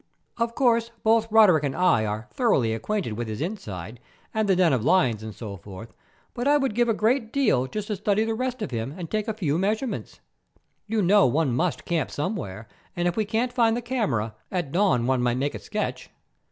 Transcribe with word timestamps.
Of 0.37 0.55
course, 0.55 0.89
both 1.03 1.31
Roderick 1.31 1.63
and 1.63 1.75
I 1.75 2.07
are 2.07 2.27
thoroughly 2.33 2.73
acquainted 2.73 3.13
with 3.13 3.27
his 3.27 3.39
inside, 3.39 3.99
and 4.33 4.49
the 4.49 4.55
den 4.55 4.73
of 4.73 4.83
lions, 4.83 5.21
and 5.21 5.35
so 5.35 5.57
forth, 5.57 5.93
but 6.33 6.47
I 6.47 6.57
would 6.57 6.73
give 6.73 6.89
a 6.89 6.93
great 6.95 7.31
deal 7.31 7.67
just 7.67 7.85
to 7.89 7.95
study 7.95 8.25
the 8.25 8.33
rest 8.33 8.63
of 8.63 8.71
him 8.71 8.95
and 8.97 9.11
take 9.11 9.27
a 9.27 9.33
few 9.35 9.59
measurements. 9.59 10.19
You 10.87 11.03
know 11.03 11.27
one 11.27 11.53
must 11.53 11.85
camp 11.85 12.09
somewhere, 12.09 12.67
and 12.95 13.07
if 13.07 13.15
we 13.15 13.25
can't 13.25 13.53
find 13.53 13.77
the 13.77 13.81
camera, 13.83 14.33
at 14.51 14.71
dawn 14.71 15.05
one 15.05 15.21
might 15.21 15.37
make 15.37 15.53
a 15.53 15.59
sketch." 15.59 16.09